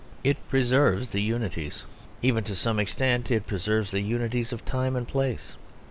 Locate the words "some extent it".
2.55-3.45